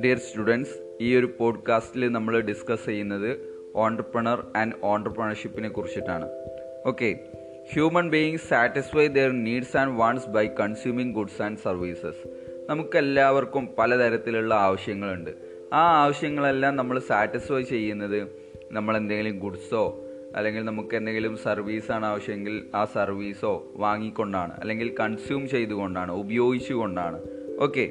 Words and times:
Dear 0.00 0.18
students 0.18 0.96
ഈ 1.00 1.16
ഒരു 1.16 1.30
പോഡ്കാസ്റ്റിൽ 1.38 2.08
നമ്മൾ 2.08 2.40
ഡിസ്കസ് 2.40 2.86
ചെയ്യുന്നത് 2.86 3.38
ഓണ്ടർപ്രണർ 3.74 4.46
ആൻഡ് 4.56 4.72
ഓണ്ടർപ്രണർഷിപ്പിനെ 4.82 5.68
കുറിച്ചിട്ടാണ്. 5.68 6.28
Okay 6.86 7.18
human 7.72 8.10
being 8.10 8.38
satisfy 8.38 9.06
their 9.06 9.44
needs 9.44 9.76
and 9.76 9.98
wants 9.98 10.28
by 10.28 10.46
consuming 10.46 11.14
goods 11.14 11.42
and 11.42 11.58
services 11.58 12.28
നമുക്കെല്ലാവർക്കും 12.70 13.70
പലതരത്തിലുള്ള 13.78 14.54
ആവശ്യങ്ങളുണ്ട്. 14.54 15.30
ആ 15.72 16.04
ആവശ്യങ്ങളെല്ലാം 16.04 16.76
നമ്മൾ 16.76 16.98
സാറ്റിസ്ഫൈ 16.98 17.62
ചെയ്യുന്നത് 17.62 18.28
നമ്മൾ 18.72 18.96
എന്തെങ്കിലും 18.96 19.38
ഗുഡ്സോ 19.38 20.05
അല്ലെങ്കിൽ 20.36 20.62
നമുക്ക് 20.62 20.96
എന്തെങ്കിലും 20.96 21.36
സർവീസാണ് 21.36 22.06
ആവശ്യമെങ്കിൽ 22.06 22.66
ആ 22.74 22.84
സർവീസോ 22.84 23.72
വാങ്ങിക്കൊണ്ടാണ് 23.76 24.60
അല്ലെങ്കിൽ 24.60 24.94
കൺസ്യൂം 25.00 25.48
ചെയ്തുകൊണ്ടാണ് 25.48 26.12
ഉപയോഗിച്ചുകൊണ്ടാണ്. 26.12 27.20
ഓക്കെ 27.60 27.90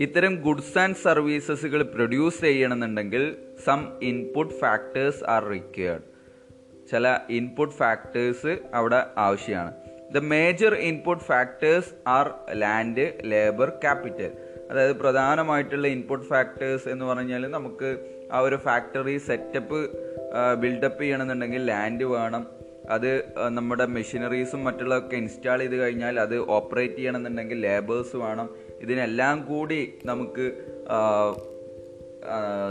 ഇത്തരം 0.00 0.36
ഗുഡ്സ് 0.36 0.78
ആൻഡ് 0.78 0.96
സർവീസസുകൾ 0.96 1.82
പ്രൊഡ്യൂസ് 1.82 2.40
ചെയ്യണമെന്നുണ്ടെങ്കിൽ 2.40 3.36
some 3.66 3.86
input 4.02 4.54
factors 4.54 5.24
are 5.24 5.48
required 5.48 6.02
ചില 6.90 7.18
ഇൻപുട്ട് 7.30 7.74
ഫാക്ടേഴ്സ് 7.74 8.58
അവിടെ 8.74 9.06
ആവശ്യമാണ്. 9.18 9.72
The 10.14 10.18
major 10.18 10.74
input 10.74 11.24
factors 11.24 11.92
are 12.06 12.34
land 12.52 13.12
labour 13.24 13.68
capital 13.68 14.32
അതായത് 14.70 14.96
പ്രധാനമായിട്ടുള്ള 14.96 15.86
ഇൻപുട്ട് 15.88 16.26
ഫാക്ടേഴ്സ് 16.26 16.88
എന്ന് 16.88 17.04
പറഞ്ഞാൽ 17.04 17.46
നമുക്ക് 17.50 18.13
ആ 18.32 18.38
ഒരു 18.38 18.56
ഫാക്ടറി 18.56 19.18
സെറ്റപ്പ് 19.18 19.90
ബിൽഡപ്പ് 20.60 21.02
ചെയ്യണമെന്നുണ്ടെങ്കിൽ 21.02 21.66
ലാൻഡ് 21.66 22.04
വേണം. 22.04 22.46
അത് 22.90 23.34
നമ്മുടെ 23.48 23.86
മെഷീനറീസും 23.86 24.64
മറ്റുള്ളതൊക്കെ 24.64 25.16
ഇൻസ്റ്റാൾ 25.16 25.58
ചെയ്ത് 25.58 25.76
കഴിഞ്ഞാൽ 25.76 26.20
അത് 26.20 26.38
ഓപ്പറേറ്റ് 26.38 26.94
ചെയ്യണമെന്നുണ്ടെങ്കിൽ 26.94 27.60
ലേബേഴ്സ് 27.60 28.16
വേണം. 28.16 28.48
ഇതിനെല്ലാം 28.80 29.44
കൂടി 29.44 29.94
നമുക്ക് 30.04 30.52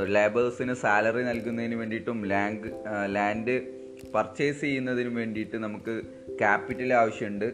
ലേബേഴ്സിന് 0.05 0.73
സാലറി 0.73 1.23
നൽകുന്നതിന് 1.23 1.75
വേണ്ടിയിട്ടും 1.75 2.25
ലാൻഡ് 2.25 2.71
ലാൻഡ് 3.05 3.61
പർച്ചേസ് 4.15 4.61
ചെയ്യുന്നതിന് 4.61 5.15
വേണ്ടിയിട്ട് 5.15 5.57
നമുക്ക് 5.57 6.01
ക്യാപിറ്റൽ 6.39 6.93
ആവശ്യമുണ്ട്. 6.93 7.53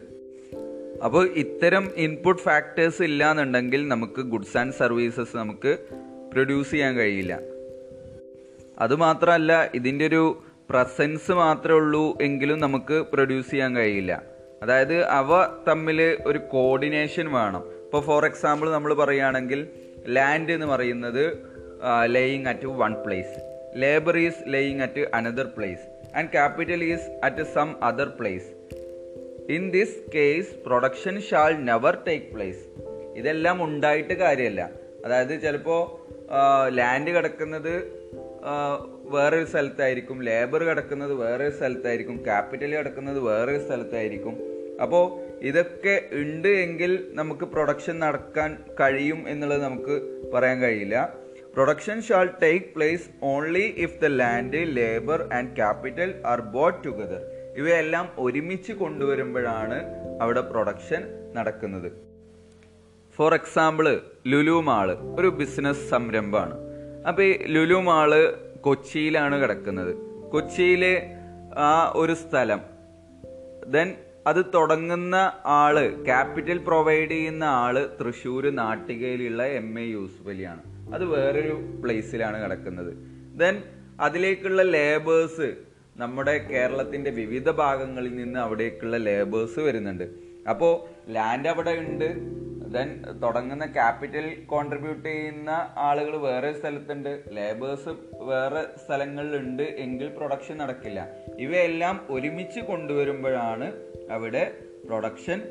അപ്പോൾ 1.04 1.26
ഇത്തരം 1.26 1.90
ഇൻപുട്ട് 1.96 2.42
ഫാക്ടേഴ്സ് 2.42 3.02
ഇല്ലാന്നുണ്ടെങ്കിൽ 3.02 3.88
നമുക്ക് 3.88 4.20
ഗുഡ്സ് 4.20 4.58
ആൻഡ് 4.58 4.72
സർവീസസ് 4.72 5.36
നമുക്ക് 5.36 5.78
പ്രൊഡ്യൂസ് 6.32 6.70
ചെയ്യാൻ 6.70 6.96
കഴിയില്ല. 6.96 7.40
അതുമാത്രമല്ല 8.80 9.70
ഇതിന്റെ 9.74 10.06
ഒരു 10.06 10.22
പ്രസൻസ് 10.70 11.32
മാത്രമേ 11.32 11.76
ഉള്ളൂ 11.76 12.18
എങ്കിലും 12.22 12.58
നമുക്ക് 12.60 12.96
പ്രൊഡ്യൂസ് 13.12 13.50
ചെയ്യാൻ 13.50 13.76
കഴിയില്ല. 13.76 14.12
അതായത് 14.62 14.96
അവ 15.04 15.30
തമ്മിൽ 15.68 16.00
ഒരു 16.26 16.38
കോർഡിനേഷൻ 16.38 17.32
വേണം. 17.32 17.62
ഇപ്പോൾ 17.84 18.02
ഫോർ 18.02 18.24
എക്സാമ്പിൾ 18.24 18.70
നമ്മൾ 18.70 18.94
പറയുകയാണെങ്കിൽ 18.94 19.60
ലാൻഡ് 20.08 20.52
എന്ന് 20.52 20.66
പറയുന്നത് 20.66 21.24
laying 22.06 22.46
at 22.46 22.66
one 22.66 22.94
place 23.06 23.34
labour 23.76 24.18
is 24.18 24.42
laying 24.46 24.82
at 24.82 25.06
another 25.14 25.48
place 25.56 26.16
and 26.16 26.30
capital 26.30 26.84
is 26.84 27.08
at 27.24 27.44
some 27.54 27.74
other 27.82 28.08
place 28.20 28.48
in 29.52 29.70
this 29.70 29.96
case 30.14 30.52
production 30.66 31.20
shall 31.20 31.52
never 31.70 31.98
take 32.06 32.34
place 32.34 32.62
ഇതെല്ലാം 33.16 33.64
ഉണ്ടായിട്ട് 33.64 34.14
കാര്യമല്ല. 34.14 34.62
അതായത് 35.04 35.42
ചിലപ്പോൾ 35.42 35.82
ലാൻഡ് 36.68 37.10
കിടക്കുന്നത് 37.10 37.72
വേറൊരു 39.04 39.44
സ്ഥലത്തായിരിക്കും. 39.44 40.22
ലേബർ 40.22 40.64
കിടക്കുന്നത് 40.64 41.14
വേറൊരു 41.14 41.50
സ്ഥലത്തായിരിക്കും. 41.50 42.16
ക്യാപിറ്റൽ 42.16 42.76
കിടക്കുന്നത് 42.76 43.18
വേറൊരു 43.18 43.58
സ്ഥലത്തായിരിക്കും. 43.58 44.50
അപ്പോൾ 44.82 45.20
ഇതൊക്കെ 45.42 46.08
ഉണ്ട് 46.12 46.48
എങ്കിൽ 46.48 47.10
നമുക്ക് 47.12 47.44
പ്രൊഡക്ഷൻ 47.44 47.98
നടക്കാൻ 47.98 48.56
കഴിയും 48.80 49.28
എന്നുള്ളത് 49.28 49.62
നമുക്ക് 49.62 50.22
പറയാൻ 50.34 50.60
കഴിയില്ല. 50.60 51.14
Production 51.54 52.02
shall 52.02 52.30
take 52.42 52.66
place 52.74 53.10
only 53.22 53.74
if 53.76 54.00
the 54.00 54.04
land 54.04 54.76
labour 54.76 55.28
and 55.32 55.56
capital 55.56 56.14
are 56.26 56.40
brought 56.40 56.84
together 56.84 57.22
ഇവയെല്ലാം 57.56 58.08
ഒരുമിച്ച് 58.18 58.72
കൊണ്ടുവരുമ്പോഴാണ് 58.72 59.84
അവിടെ 60.20 60.40
പ്രൊഡക്ഷൻ 60.40 61.04
നടക്കുന്നത്. 61.34 61.92
ഫോർ 63.16 63.34
എക്സാമ്പിൾ 63.34 64.00
ലുലു 64.26 64.60
മാൾ 64.60 64.92
ഒരു 64.92 65.26
ബിസിനസ് 65.26 65.90
സംരംഭമാണ്. 65.90 66.69
അപ്പോൾ 67.08 67.22
ഈ 67.22 67.46
ലുലു 67.46 67.74
മാൾ 67.74 68.34
കൊച്ചിയിലാണ് 68.60 69.42
കിടക്കുന്നത്. 69.42 69.96
കൊച്ചിയിലെ 70.30 71.02
ആ 71.56 71.92
ഒരു 71.96 72.14
സ്ഥലം. 72.14 72.60
ദെൻ 73.66 73.94
അത് 74.26 74.44
തുടങ്ങുന്ന 74.54 75.32
ആൾ 75.46 76.04
ക്യാപിറ്റൽ 76.04 76.58
പ്രൊവൈഡ് 76.58 77.10
ചെയ്യുന്ന 77.10 77.44
ആൾ 77.44 77.90
തൃശ്ശൂർ 78.00 78.50
നാട്ടികയിലുള്ള 78.50 79.46
എം 79.46 79.80
എ 79.80 79.82
യൂസുഫലിയാണ്. 79.82 80.92
അത് 80.94 81.04
വേറൊരു 81.04 81.80
പ്ലേസിലാണ് 81.82 82.42
കിടക്കുന്നത്. 82.42 82.94
ദെൻ 83.40 83.62
അതിലേക്കുള്ള 84.00 84.62
ലേബേഴ്സ് 84.62 85.54
നമ്മുടെ 85.96 86.38
കേരളത്തിന്റെ 86.38 87.10
വിവിധ 87.10 87.50
ഭാഗങ്ങളിൽ 87.50 88.16
നിന്ന് 88.16 88.40
അവിടേക്കുള്ള 88.40 88.96
ലേബേഴ്സ് 88.96 89.60
വരുന്നുണ്ട്. 89.60 90.10
അപ്പോൾ 90.50 90.80
ലാൻഡ് 91.10 91.48
അവിടെ 91.48 91.70
ഉണ്ട് 91.70 92.40
ദെൻ 92.74 93.02
തുടങ്ങുന്ന 93.22 93.66
ക്യാപിറ്റൽ 93.66 94.26
കോൺട്രിബ്യൂട്ട് 94.46 95.08
ചെയ്യുന്ന 95.08 95.50
ആളുകൾ 95.76 96.16
വേറെ 96.16 96.52
സ്ഥലത്തുണ്ട്. 96.52 97.24
ലേബേഴ്സ് 97.32 97.88
വേറെ 98.14 98.62
സ്ഥലങ്ങളിലുണ്ട് 98.86 99.62
എങ്കിൽ 99.62 100.08
പ്രൊഡക്ഷൻ 100.08 100.58
നടക്കില്ല. 100.58 101.08
ഇവയെല്ലാം 101.38 102.06
ഒരുമിച്ച് 102.10 102.60
കൊണ്ടുവരുമ്പോഴാണ് 102.60 103.72
അവിടെ 104.10 104.58
പ്രൊഡക്ഷൻ 104.86 105.42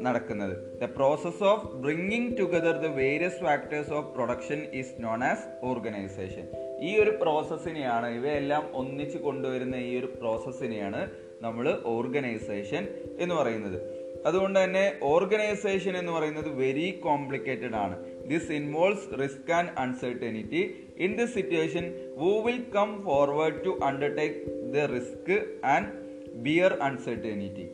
നടക്കുന്നത്. 0.00 0.80
The 0.80 0.84
process 0.84 1.44
of 1.44 1.66
bringing 1.72 2.36
together 2.38 2.76
the 2.76 2.86
various 2.86 3.40
factors 3.44 3.90
of 3.90 4.14
production 4.14 4.66
is 4.74 4.92
known 5.00 5.24
as 5.24 5.46
organisation 5.62 6.44
ഈ 6.80 6.98
ഒരു 7.02 7.10
പ്രോസസ്സിനെയാണ് 7.10 8.06
ഇവയെല്ലാം 8.06 8.76
ഒന്നിച്ച് 8.76 9.18
കൊണ്ടുവരുന്ന 9.18 9.76
ഈ 9.76 9.98
ഒരു 9.98 10.06
പ്രോസസ്സിനെയാണ് 10.20 11.10
നമ്മൾ 11.42 11.82
ഓർഗനൈസേഷൻ 11.84 12.88
എന്ന് 13.18 13.34
പറയുന്നത്. 13.34 13.95
അതുകൊണ്ട് 14.26 14.64
തന്നെ 14.64 14.84
ഓർഗനൈസേഷൻ 15.02 15.96
എന്ന് 15.96 16.12
പറയുന്നത് 16.12 16.48
വെരി 16.48 16.90
കോംപ്ലിക്കേറ്റഡ് 17.04 17.74
ആണ്. 17.74 17.96
This 18.28 18.52
involves 18.52 19.22
risk 19.22 19.52
and 19.52 19.70
uncertainty 19.78 20.62
in 20.98 21.16
this 21.16 21.34
situation 21.34 21.94
who 22.16 22.42
will 22.42 22.62
come 22.76 23.02
forward 23.04 23.64
to 23.66 23.78
undertake 23.84 24.36
the 24.74 24.76
risk 24.76 25.34
and 25.64 25.90
bear 26.34 26.72
uncertainty 26.82 27.66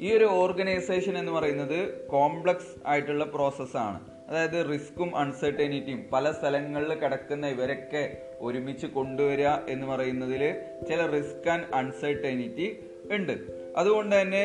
ഈ 0.00 0.12
ഒരു 0.12 0.24
ഓർഗനൈസേഷൻ 0.24 1.18
എന്ന് 1.18 1.32
പറയുന്നത് 1.32 2.06
കോംപ്ലക്സ് 2.06 2.72
ആയിട്ടുള്ള 2.86 3.24
പ്രോസസ്സാണ് 3.24 4.00
അതായത് 4.28 4.58
റിസ്ക്കും 4.72 5.16
അൺസർട്ടനിറ്റിയും 5.16 6.00
പല 6.12 6.32
സ്ഥലങ്ങളിൽ 6.32 6.94
കിടക്കുന്ന 6.94 7.46
ഇവരൊക്കെ 7.46 8.02
ഒരുമിച്ച് 8.40 8.86
കൊണ്ടുവരിക 8.86 9.50
എന്ന് 9.68 9.86
പറയുന്നതിൽ 9.86 10.42
ചില 10.88 11.06
റിസ്ക് 11.06 11.48
ആൻഡ് 11.48 11.64
അൺസർട്ടനിറ്റി 11.74 12.68
ഉണ്ട്. 13.10 13.34
അതുകൊണ്ട് 13.76 14.14
തന്നെ 14.20 14.44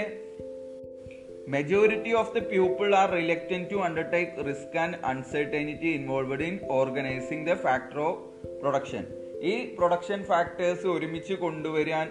majority 1.53 2.11
of 2.13 2.33
the 2.33 2.39
people 2.39 2.95
are 2.95 3.09
reluctant 3.11 3.61
to 3.71 3.75
undertake 3.75 4.45
risk 4.47 4.77
and 4.77 4.97
uncertainty 5.11 5.89
involved 5.99 6.41
in 6.41 6.59
organising 6.69 7.45
the 7.49 7.53
factor 7.53 7.99
of 7.99 8.19
production 8.61 9.03
ഈ 9.41 9.53
പ്രൊഡക്ഷൻ 9.75 10.23
ഫാക്ടേഴ്സ് 10.23 10.87
ഒരുമിച്ച് 10.87 11.33
കൊണ്ടുവരാൻ 11.33 12.07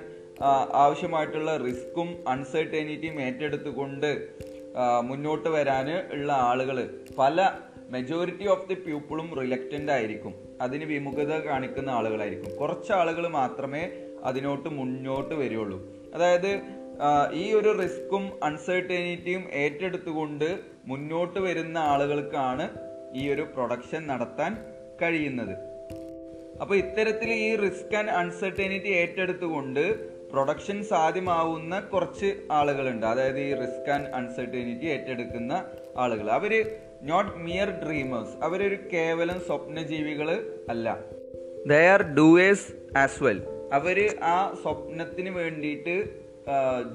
ആവശ്യമായിട്ടുള്ള 0.85 1.57
റിസ്ക്കും 1.57 2.09
അൺസർട്ടനിറ്റിയും 2.29 3.21
ഏറ്റെടുത്തുകൊണ്ട് 3.21 4.11
മുന്നോട്ട് 5.01 5.49
വരാൻ 5.49 5.87
ഉള്ള 6.13 6.33
ആളുകൾ 6.49 6.79
പല 7.19 7.51
മെജോറിറ്റി 7.91 8.47
ഓഫ് 8.49 8.69
ദി 8.69 8.75
പീപ്പിളും 8.75 9.29
റിലക്റ്റന്റ് 9.41 9.93
ആയിരിക്കും. 9.93 10.33
അതിന് 10.61 10.85
വിമുഖത 10.85 11.33
കാണിക്കുന്ന 11.49 11.91
ആളുകളായിരിക്കും. 11.91 12.57
കുറച്ച് 12.57 12.93
ആളുകൾ 12.93 13.29
മാത്രമേ 13.29 13.83
അതിനോട്ട് 14.25 14.69
മുന്നോട്ട് 14.69 15.35
വരികയുള്ളൂ 15.35 15.79
അതായത് 16.15 16.51
ഈ 17.33 17.53
ഒരു 17.53 17.79
റിസ്ക്കും 17.83 18.45
അൺസർട്ടനിറ്റിയും 18.45 19.45
ഏറ്റെടുത്തുകൊണ്ട് 19.53 20.59
മുന്നോട്ട് 20.87 21.39
വരുന്ന 21.39 21.79
ആളുകൾക്കാണ് 21.79 22.69
ഈ 23.15 23.31
ഒരു 23.31 23.43
പ്രൊഡക്ഷൻ 23.43 24.07
നടത്താൻ 24.07 24.57
കഴിയുന്നത്. 25.03 25.57
അപ്പോൾ 26.61 26.75
ഇത്തരത്തിൽ 26.75 27.33
ഈ 27.33 27.57
റിസ്ക് 27.57 27.97
ആൻഡ് 27.97 28.11
അൺസർട്ടനിറ്റി 28.11 28.89
ഏറ്റെടുത്തുകൊണ്ട് 28.89 30.11
പ്രൊഡക്ഷൻ 30.31 30.85
സാധ്യമാവുന്ന 30.85 31.81
കുറച്ച് 31.81 32.43
ആളുകളുണ്ട്. 32.53 33.07
അതായത് 33.07 33.41
ഈ 33.41 33.55
റിസ്ക് 33.55 33.91
ആൻഡ് 33.91 34.09
അൺസർട്ടനിറ്റി 34.09 34.87
ഏറ്റെടുക്കുന്ന 34.87 35.65
ആളുകൾ. 35.97 36.31
അവർ 36.31 36.79
നോട്ട് 37.03 37.39
മിയർ 37.39 37.71
ഡ്രീമേഴ്സ് 37.71 38.33
അവരൊരു 38.43 38.79
കേവലം 38.93 39.41
സ്വപ്നജീവികൾ 39.41 40.31
അല്ല. 40.69 40.99
They 41.67 41.89
are 41.89 42.03
doers 42.03 42.99
as 42.99 43.23
well 43.23 43.43
അവർ 43.73 44.19
ആ 44.23 44.55
സ്വപ്നത്തിന് 44.63 45.31
വേണ്ടിയിട്ട് 45.31 46.26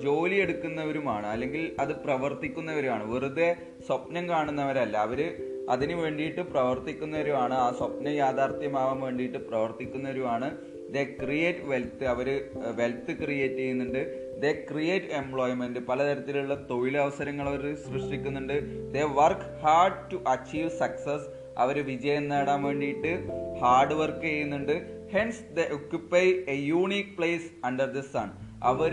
ജോലി 0.04 0.36
എടുക്കുന്നവരുമാണ് 0.36 1.28
അല്ലെങ്കിൽ 1.28 1.76
അത് 1.80 1.96
പ്രവർത്തിക്കുന്നവരുമാണ്. 1.96 3.12
വെറുതെ 3.12 3.56
സ്വപ്നം 3.88 4.30
കാണുന്നവരല്ല. 4.30 4.98
അവർ 4.98 5.48
അതിനു 5.70 5.96
വേണ്ടിയിട്ട് 5.96 6.42
പ്രവർത്തിക്കുന്നവരുമാണ് 6.42 7.54
ആ 7.54 7.72
സ്വപ്നം 7.78 8.14
യാഥാർത്ഥ്യമാവാൻ 8.14 9.00
വേണ്ടിയിട്ട് 9.00 9.38
പ്രവർത്തിക്കുന്നവരുമാണ്. 9.38 10.58
ദ 10.94 11.04
ക്രിയേറ്റ് 11.04 11.60
വെൽത്ത് 11.60 12.06
അവർ 12.06 12.50
വെൽത്ത് 12.76 13.24
ക്രിയേറ്റ് 13.24 13.56
ചെയ്യുന്നുണ്ട്. 13.56 14.32
ദ 14.42 14.52
ക്രിയേറ്റ് 14.52 15.06
എംപ്ലോയ്മെന്റ് 15.06 15.80
പലതരത്തിലുള്ള 15.80 16.68
തൊഴിലവസരങ്ങൾ 16.70 17.50
അവർ 17.50 17.76
സൃഷ്ടിക്കുന്നുണ്ട്. 17.76 18.58
They 18.94 18.98
work 18.98 19.62
hard 19.64 20.12
to 20.12 20.24
achieve 20.28 20.70
success 20.70 21.28
അവർ 21.58 21.86
വിജയം 21.86 22.30
നേടാൻ 22.30 22.64
വേണ്ടിയിട്ട് 22.64 23.28
ഹാർഡ് 23.62 23.94
വർക്ക് 23.94 24.22
ചെയ്യുന്നുണ്ട്. 24.22 25.02
Hence 25.14 25.56
they 25.56 25.60
occupy 25.60 26.26
a 26.48 26.56
unique 26.56 27.18
place 27.18 27.66
under 27.66 27.86
the 27.86 28.00
sun 28.00 28.30
അവർ 28.64 28.92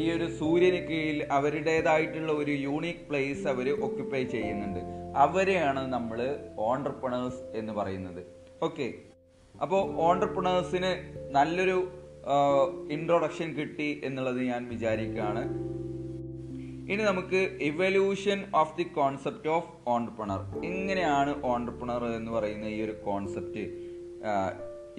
ഈ 0.00 0.04
ഒരു 0.16 0.26
സൂര്യന് 0.38 0.80
കീഴിൽ 0.88 1.18
അവരുടേതായിട്ടുള്ള 1.36 2.32
ഒരു 2.42 2.52
യൂണീക് 2.66 3.02
പ്ലേസ് 3.08 3.44
അവർ 3.52 3.66
ഒക്യുപ്പൈ 3.86 4.22
ചെയ്യുന്നുണ്ട്. 4.34 4.80
അവരെയാണ് 5.24 5.82
നമ്മൾ 5.94 6.20
ഓണ്ടർപ്രണേഴ്സ് 6.68 7.42
എന്ന് 7.60 7.72
പറയുന്നത്. 7.80 8.22
ഓക്കെ 8.68 8.86
അപ്പോൾ 9.54 9.82
ഓണ്ടർപ്രണേഴ്സിന് 10.08 10.92
നല്ലൊരു 11.36 11.76
ഇൻട്രൊഡക്ഷൻ 12.96 13.48
കിട്ടി 13.58 13.90
എന്നുള്ളത് 14.04 14.40
ഞാൻ 14.50 14.62
വിചാരിക്കുകയാണ്. 14.72 15.42
ഇനി 16.92 17.02
നമുക്ക് 17.10 17.40
evolution 17.70 18.38
of 18.60 18.74
the 18.78 18.86
concept 18.98 19.50
of 19.56 19.70
entrepreneur 19.92 20.40
എങ്ങനെയാണ് 20.70 21.32
ഓണ്ടർപ്രണർ 21.52 22.02
എന്ന് 22.18 22.30
പറയുന്ന 22.36 22.66
ഈ 22.76 22.78
ഒരു 22.86 22.94
കോൺസെപ്റ്റ് 23.06 23.64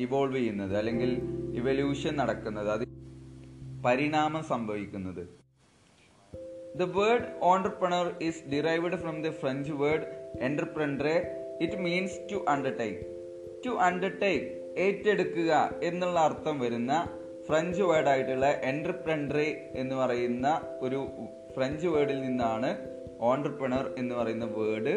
ഇവോൾവ് 0.06 0.38
ചെയ്യുന്നത് 0.38 0.76
അല്ലെങ്കിൽ 0.82 1.12
ഇവല്യൂഷൻ 1.60 2.14
നടക്കുന്നത്. 2.22 2.70
അത് 2.76 2.83
പരിണാമം 3.86 4.44
സംഭവിക്കുന്നത്. 4.52 5.24
The 6.80 6.84
word 6.98 7.28
entrepreneur 7.52 8.06
is 8.28 8.44
derived 8.52 9.00
from 9.04 9.16
the 9.26 9.32
French 9.42 9.74
word 9.82 10.08
entreprendre 10.48 11.18
it 11.62 11.80
means 11.86 12.18
to 12.32 12.38
undertake 12.54 13.04
to 13.66 13.74
undertake 13.88 14.48
ഏറ്റെടുക്കുക 14.86 15.52
എന്നുള്ള 15.90 16.18
അർത്ഥം 16.20 16.56
വരുന്ന 16.64 16.94
ഫ്രഞ്ച് 17.48 17.84
വേർഡായിട്ടുള്ള 17.90 18.46
ആയിട്ടുള്ള 18.46 18.70
എന്റർപ്രണ്ടറെ 18.72 19.48
എന്ന് 19.82 19.96
പറയുന്ന 19.96 20.48
ഒരു 20.82 21.00
ഫ്രഞ്ച് 21.56 21.88
വേർഡിൽ 21.88 22.20
നിന്നാണ് 22.22 22.70
ഓണ്ടർപ്രണർ 23.30 23.86
എന്ന് 23.98 24.14
പറയുന്ന 24.16 24.46
വേർഡ് 24.58 24.94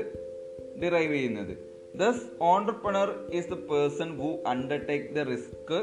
ഡിറൈവ് 0.82 1.12
ചെയ്യുന്നത്. 1.14 1.54
Thus 2.00 2.24
entrepreneur 2.52 3.10
is 3.38 3.50
the 3.54 3.58
person 3.70 4.10
who 4.20 4.30
undertake 4.46 5.10
the 5.14 5.26
risk 5.32 5.76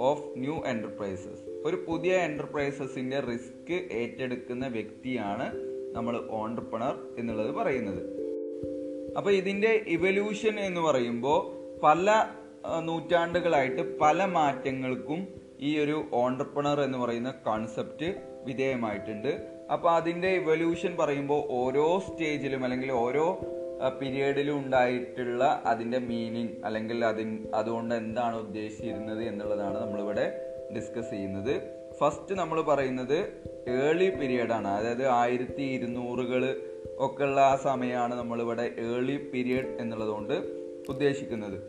of 0.00 0.38
new 0.38 0.62
enterprises 0.66 1.62
ഒരു 1.64 1.84
പുതിയ 1.86 2.16
എന്റർപ്രൈസസിന്റെ 2.16 3.20
റിസ്ക് 3.20 3.72
ഏറ്റെടുക്കുന്ന 3.72 4.66
വ്യക്തിയാണ് 4.66 5.52
നമ്മൾ 5.94 6.26
ഓണ്ടർപ്രണർ 6.30 6.98
എന്നുള്ളത് 7.18 7.50
പറയുന്നത്. 7.50 8.02
അപ്പോൾ 9.16 9.30
ഇതിന്റെ 9.30 9.84
ഇവല്യൂഷൻ 9.86 10.60
എന്ന് 10.60 10.80
പറയുമ്പോൾ 10.80 11.38
പല 11.82 12.26
നൂറ്റാണ്ടുകളായിട്ട് 12.80 13.98
പല 13.98 14.24
മാറ്റങ്ങൾക്കും 14.24 15.28
ഈ 15.60 15.78
ഒരു 15.78 16.04
ഓണ്ടർപ്രണർ 16.12 16.80
എന്ന് 16.80 16.98
പറയുന്ന 16.98 17.30
കോൺസെപ്റ്റ് 17.30 18.14
വിധേയമായിട്ടുണ്ട്. 18.44 19.48
അപ്പോൾ 19.72 19.90
അതിന്റെ 19.90 20.28
ഇവല്യൂഷൻ 20.28 20.96
പറയുമ്പോൾ 20.96 21.42
ഓരോ 21.50 21.98
സ്റ്റേജിലും 21.98 22.64
അല്ലെങ്കിൽ 22.64 22.90
ഓരോ 22.92 23.38
പീരിയഡിലും 23.86 24.58
ഉണ്ടായിട്ടുള്ള 24.58 25.62
അതിന്റെ 25.66 25.98
മീനിങ് 25.98 26.48
അല്ലെങ്കിൽ 26.64 27.04
അതിൻ 27.04 27.46
അതുകൊണ്ട് 27.54 27.94
എന്താണ് 27.94 28.36
ഉദ്ദേശിച്ചിരുന്നത് 28.36 29.22
എന്നുള്ളതാണ് 29.22 29.82
നമ്മളിവിടെ 29.82 30.54
ഡിസ്കസ് 30.76 31.10
ചെയ്യുന്നത്. 31.10 31.62
ഫസ്റ്റ് 32.00 32.34
നമ്മൾ 32.34 32.60
പറയുന്നത് 32.62 33.18
ഏർലി 33.68 34.10
പീരിയഡാണ് 34.10 34.68
അതായത് 34.68 35.06
ആയിരത്തി 35.06 35.62
ഇരുന്നൂറുകൾ 35.62 36.60
ഒക്കെ 36.98 37.24
ഉള്ള 37.24 37.40
ആ 37.40 37.56
സമയമാണ് 37.56 38.14
നമ്മളിവിടെ 38.14 38.62
ഏർലി 38.62 39.30
പീരിയഡ് 39.34 39.66
എന്നുള്ളതുകൊണ്ട് 39.66 40.34
ഉദ്ദേശിക്കുന്നത്. 40.88 41.62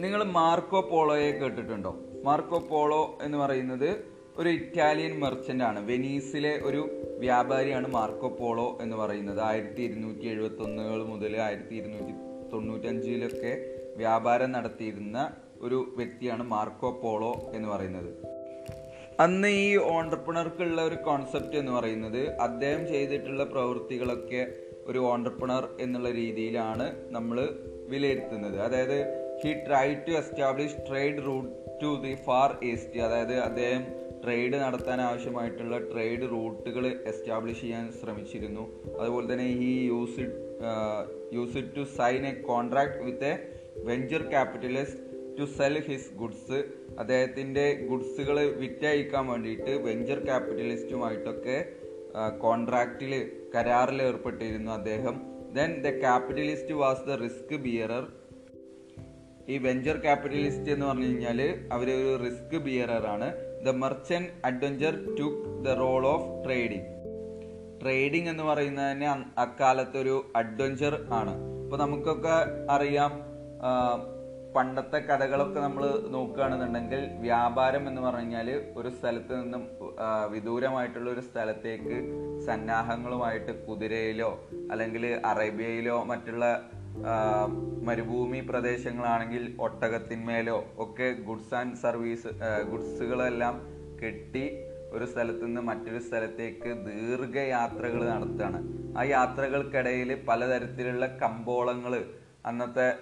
നിങ്ങൾ 0.00 0.24
മാർക്കോ 0.24 0.80
പോളോയെ 0.80 1.30
കേട്ടിട്ടുണ്ടോ? 1.30 1.96
മാർക്കോ 2.24 2.58
പോളോ 2.58 3.18
എന്ന് 3.22 3.38
പറയുന്നത് 3.38 4.04
ഒരു 4.36 4.48
ഇറ്റാലിയൻ 4.48 5.20
മെർച്ചന്റ് 5.20 5.64
ആണ്. 5.64 5.86
വെനീസിലെ 5.86 6.60
ഒരു 6.64 6.99
വ്യാപാരിയാണ് 7.20 7.88
മാർക്കോ 7.88 8.28
പോളോ 8.28 8.78
എന്ന് 8.82 8.96
പറയുന്നത്. 8.96 9.40
ആയിരത്തി 9.40 9.82
ഇരുന്നൂറ്റി 9.82 10.26
എഴുപത്തി 10.26 10.62
ഒന്നുകൾ 10.62 11.04
മുതൽ 11.04 11.36
ആയിരത്തി 11.36 11.74
ഇരുന്നൂറ്റി 11.74 12.14
തൊണ്ണൂറ്റഞ്ചിലൊക്കെ 12.52 13.52
വ്യാപാരം 13.96 14.52
നടത്തിയിരുന്ന 14.52 15.32
ഒരു 15.60 15.92
വ്യക്തിയാണ് 15.96 16.42
മാർക്കോ 16.42 16.90
പോളോ 16.90 17.50
എന്ന് 17.54 17.68
പറയുന്നത്. 17.68 18.10
അന്ന് 19.20 19.48
ഈ 19.48 19.76
ഓണ്ടർപ്രണർക്കുള്ള 19.76 20.82
ഒരു 20.82 20.94
കോൺസെപ്റ്റ് 20.94 21.56
എന്ന് 21.56 21.72
പറയുന്നത് 21.72 22.28
അദ്ദേഹം 22.28 22.88
ചെയ്തിട്ടുള്ള 22.88 23.44
പ്രവൃത്തികളൊക്കെ 23.44 24.52
ഒരു 24.86 24.98
ഓണ്ടർപ്രണർ 24.98 25.68
എന്നുള്ള 25.80 26.10
രീതിയിലാണ് 26.10 26.86
നമ്മൾ 27.10 27.48
വിലയിരുത്തുന്നത്. 27.88 28.60
അതായത് 28.60 28.98
he 29.44 29.52
try 29.52 29.94
to 29.94 30.10
establish 30.10 30.76
trade 30.88 31.24
route 31.26 31.50
to 31.82 32.02
the 32.06 32.14
Far 32.14 32.56
East 32.62 33.00
അതായത് 33.00 33.36
അദ്ദേഹം 33.40 34.09
ട്രേഡ് 34.24 34.56
നടത്താൻ 34.62 35.00
ആവശ്യമായിട്ടുള്ള 35.00 35.76
ട്രേഡ് 35.92 36.24
റൂട്ടുകൾ 36.30 36.84
എസ്റ്റാബ്ലിഷ് 37.10 37.60
ചെയ്യാൻ 37.60 37.92
ശ്രമിച്ചിരുന്നു. 37.92 38.64
അതുപോലെ 39.00 39.26
തന്നെ 39.32 39.46
ഈ 39.68 39.70
used 39.86 40.26
used 41.36 41.62
to 41.76 41.84
sign 41.98 42.26
a 42.26 42.32
contract 42.50 42.98
with 42.98 43.30
a 43.30 43.34
venture 43.88 44.22
capitalist 44.30 45.00
to 45.38 45.44
sell 45.58 45.76
his 45.88 46.12
goods. 46.14 46.58
അദ്ദേഹത്തിന്റെ 46.98 47.66
ഗുഡ്സുകൾ 47.90 48.36
വിറ്റയക്കാൻ 48.62 49.26
വേണ്ടിയിട്ട് 49.26 49.70
വെഞ്ചർ 49.88 50.24
ക്യാപിറ്റലിസ്റ്റുമായിട്ടൊക്കെ 50.24 51.58
കോൺട്രാക്റ്റിൽ 52.38 53.12
കരാറിൽ 53.54 54.02
ഏർപ്പെട്ടിരുന്നു 54.02 54.72
അദ്ദേഹം. 54.72 55.16
Then 55.54 55.70
the 55.82 56.00
capitalist 56.00 56.72
was 56.72 57.04
the 57.08 57.10
risk 57.10 57.54
bearer 57.66 58.04
ഈ 59.48 59.58
വെഞ്ചർ 59.58 59.96
ക്യാപിറ്റലിസ്റ്റ് 59.96 60.70
എന്ന് 60.70 60.86
പറഞ്ഞു 60.86 61.06
കഴിഞ്ഞാൽ 61.06 61.40
അവരൊരു 61.72 62.10
റിസ്ക് 62.24 62.56
ബിയറർ 62.66 63.06
ആണ്. 63.14 63.28
The 63.64 63.68
merchant 63.68 64.28
adventure 64.44 64.94
took 65.20 65.64
the 65.64 65.68
role 65.68 66.06
of 66.06 66.44
trading 66.44 66.88
trading 67.80 68.28
എന്ന് 68.28 68.42
പറയുന്നത് 68.42 68.92
തന്നെ 68.92 69.08
അക്കാലത്ത് 69.38 69.98
ഒരു 69.98 70.32
അഡ്വഞ്ചർ 70.36 71.06
ആണ്. 71.10 71.34
ഇപ്പൊ 71.64 71.76
നമുക്കൊക്കെ 71.76 72.34
അറിയാം 72.70 73.12
പണ്ടത്തെ 74.54 74.98
കഥകളൊക്കെ 74.98 75.60
നമ്മൾ 75.60 75.82
നോക്കുകയാണെന്നുണ്ടെങ്കിൽ 76.08 77.08
വ്യാപാരം 77.20 77.88
എന്ന് 77.88 78.00
പറഞ്ഞാൽ 78.00 78.48
ഒരു 78.76 78.88
സ്ഥലത്ത് 78.88 79.42
നിന്നും 79.42 79.62
വിദൂരമായിട്ടുള്ള 80.30 81.10
ഒരു 81.10 81.20
സ്ഥലത്തേക്ക് 81.20 81.96
സന്നാഹങ്ങളുമായിട്ട് 82.46 83.66
കുതിരയിലോ 83.66 84.30
അല്ലെങ്കിൽ 84.70 85.20
അറേബ്യയിലോ 85.24 86.04
മറ്റുള്ള 86.04 86.44
മരുഭൂമി 87.82 88.40
പ്രദേശങ്ങളാണെങ്കിൽ 88.40 89.56
ഒട്ടകത്തിന്മേലോ 89.60 90.64
ഒക്കെ 90.76 91.12
ഗുഡ്സ് 91.12 91.54
ആൻഡ് 91.54 91.76
സർവീസ് 91.76 92.26
ഗുഡ്സുകളെല്ലാം 92.70 93.60
കെട്ടി 94.04 94.64
ഒരു 94.90 95.04
സ്ഥലത്തു 95.04 95.44
നിന്ന് 95.44 95.60
മറ്റൊരു 95.60 95.98
സ്ഥലത്തേക്ക് 95.98 96.68
ദീർഘയാത്രകൾ 96.68 98.08
നടത്തുകയാണ്. 98.08 98.68
ആ 98.98 99.02
യാത്രകൾക്കിടയിൽ 99.02 100.24
പലതരത്തിലുള്ള 100.28 101.06
കമ്പോളങ്ങൾ 101.06 102.04
അന്നത്തെ 102.46 102.94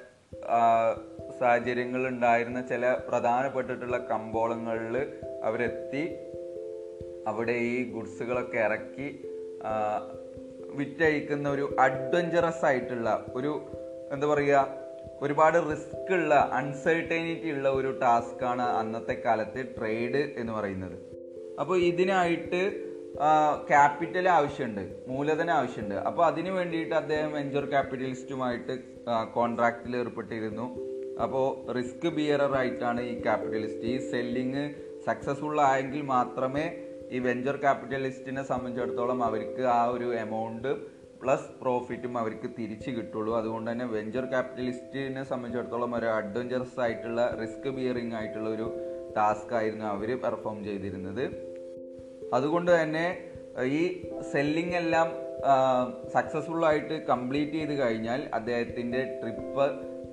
സാഹചര്യങ്ങൾ 1.40 2.08
ഉണ്ടായിരുന്ന 2.08 2.66
ചില 2.66 2.96
പ്രധാനപ്പെട്ടിട്ടുള്ള 3.08 3.98
കമ്പോളങ്ങളിൽ 3.98 5.12
അവരെത്തി 5.44 6.16
അവിടെ 7.26 7.52
ഈ 7.52 7.90
ഗുഡ്സുകളൊക്കെ 7.90 8.58
ഇറക്കി 8.58 9.24
വിറ്റഴിക്കുന്ന 10.76 11.48
ഒരു 11.48 11.76
അഡ്വഞ്ചറസ് 11.80 12.64
ആയിട്ടുള്ള 12.64 13.26
ഒരു 13.34 13.68
എന്താ 14.12 14.26
പറയുക 14.26 14.66
ഒരുപാട് 15.22 15.58
റിസ്ക് 15.70 16.12
ഉള്ള 16.12 16.34
അൺസർട്ടനിറ്റി 16.58 17.48
ഉള്ള 17.50 17.68
ഒരു 17.68 17.90
ടാസ്ക് 18.02 18.44
ആണ് 18.44 18.62
അന്നത്തെ 18.62 19.14
കാലത്ത് 19.24 19.60
ട്രേഡ് 19.76 20.20
എന്ന് 20.40 20.52
പറയുന്നത്. 20.52 20.98
അപ്പോൾ 21.60 21.76
ഇതിനായിട്ട് 21.90 22.60
ക്യാപിറ്റൽ 23.70 24.28
ആവശ്യമുണ്ട് 24.28 24.84
മൂലധനം 25.10 25.52
ആവശ്യമുണ്ട്. 25.52 25.94
അപ്പോൾ 25.94 26.24
അതിന് 26.26 26.50
വേണ്ടിയിട്ട് 26.50 26.94
അദ്ദേഹം 26.94 27.32
വെഞ്ചർ 27.32 27.64
ക്യാപിറ്റലിസ്റ്റുമായിട്ട് 27.64 28.74
കോൺട്രാക്റ്റിൽ 29.34 29.96
ഏർപ്പെട്ടിരുന്നു. 29.96 30.66
അപ്പോൾ 31.24 31.46
റിസ്ക് 31.76 32.08
ബിയറർ 32.16 32.52
ആയിട്ടാണ് 32.56 33.00
ഈ 33.00 33.14
ക്യാപിറ്റലിസ്റ്റ് 33.22 33.88
ഈ 33.92 33.96
സെല്ലിങ് 34.10 34.64
സക്സസ്ഫുൾ 35.06 35.60
ആയെങ്കിൽ 35.60 36.02
മാത്രമേ 36.16 36.66
ഈ 37.12 37.18
വെഞ്ചർ 37.18 37.56
ക്യാപിറ്റലിസ്റ്റിനെ 37.56 38.42
സംബന്ധിച്ചിടത്തോളം 38.42 39.20
അവർക്ക് 39.24 39.62
ആ 39.78 39.82
ഒരു 39.94 40.08
എമൗണ്ട് 40.14 40.70
പ്ലസ് 41.22 41.48
പ്രോഫിറ്റും 41.60 42.18
അവർക്ക് 42.18 42.48
തിരിച്ചു 42.58 42.90
കിട്ടുള്ളൂ. 42.90 43.36
അതുകൊണ്ട് 43.36 43.70
തന്നെ 43.70 43.86
വെഞ്ചർ 43.86 44.24
ക്യാപിറ്റലിസ്റ്റിനെ 44.24 45.22
സംബന്ധിച്ചിടത്തോളം 45.24 45.94
ഒരു 45.94 46.06
അഡ്വഞ്ചറസ് 46.06 46.80
ആയിട്ടുള്ള 46.80 47.38
റിസ്ക് 47.40 47.68
ബിയറിംഗ് 47.76 48.14
ആയിട്ടുള്ള 48.14 48.48
ഒരു 48.48 48.66
ടാസ്ക് 49.16 49.54
ആയിരുന്നു 49.54 49.84
അവർ 49.84 50.10
പെർഫോം 50.24 50.64
ചെയ്തിരുന്നത്. 50.64 51.24
അതുകൊണ്ട് 52.34 52.70
തന്നെ 52.82 53.06
ഈ 53.78 53.82
സെല്ലിംഗ് 54.32 54.76
എല്ലാം 54.76 55.08
സക്സസ്ഫുൾ 56.14 56.64
ആയിട്ട് 56.66 56.94
കംപ്ലീറ്റ് 57.06 57.52
ചെയ്ത് 57.52 57.74
കഴിഞ്ഞാൽ 57.82 58.20
അദ്ദേഹത്തിന്റെ 58.34 59.00
ട്രിപ്പ് 59.22 59.66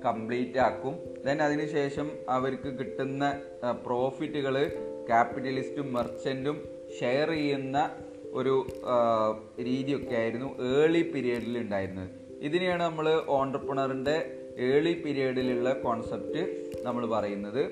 കംപ്ലീറ്റ് 0.04 0.58
ആക്കും. 0.58 0.94
ദെൻ 1.26 1.42
അതിനുശേഷം 1.42 2.10
അവർക്ക് 2.28 2.70
കിട്ടുന്ന 2.78 3.24
പ്രോഫിറ്റുകൾ 3.86 4.56
ക്യാപിറ്റലിസ്റ്റും 5.08 5.92
മെർച്ചന്റും 5.92 6.56
ഷെയർ 7.00 7.30
ചെയ്യുന്ന 7.30 7.78
ഒരു 8.36 8.66
രീതിയൊക്കെ 9.62 10.14
ആയിരുന്നു 10.14 10.62
ഏർലി 10.64 11.02
പീരീഡിൽ 11.02 11.58
ഉണ്ടായിരുന്നത് 11.58 12.10
ഇതിനെയാണ് 12.40 12.82
നമ്മൾ 12.82 13.22
ഓണ്ടർപ്രണറിന്റെ 13.28 14.16
ഏർലി 14.58 15.02
പീരീഡിലുള്ള 15.04 15.72
കോൺസെപ്റ്റ് 15.72 16.42
നമ്മൾ 16.82 17.06
പറയുന്നത്. 17.06 17.62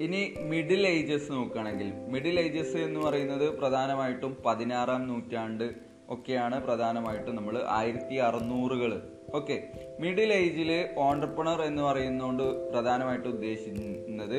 ഇനി 0.00 0.34
മിഡിൽ 0.40 0.86
ഏജസ് 0.86 1.32
നോക്കുകയാണെങ്കിൽ 1.32 1.92
മിഡിൽ 2.08 2.40
ഏജസ് 2.40 2.76
എന്ന് 2.76 3.00
പറയുന്നത് 3.00 3.58
പ്രധാനമായിട്ടും 3.58 4.36
പതിനാറാം 4.46 5.08
നൂറ്റാണ്ട് 5.08 5.88
ഒക്കെയാണ് 6.08 6.60
പ്രധാനമായിട്ടും 6.64 7.36
നമ്മൾ 7.36 7.62
ആയിരത്തി 7.68 8.14
അറുന്നൂറുകൾ 8.14 8.92
ഓക്കെ 9.34 9.56
മിഡിൽ 10.00 10.32
ഏജിൽ 10.32 10.70
ഓണ്ടർപ്രണർ 10.98 11.62
എന്ന് 11.62 11.82
പറയുന്നതുകൊണ്ട് 11.82 12.70
പ്രധാനമായിട്ടും 12.72 13.28
ഉദ്ദേശിക്കുന്നത് 13.28 14.38